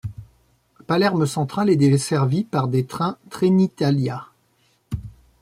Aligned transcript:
Palerme-Centrale 0.87 1.69
est 1.69 1.75
desservie 1.75 2.43
par 2.43 2.67
des 2.67 2.87
trains 2.87 3.19
Trenitalia. 3.29 4.29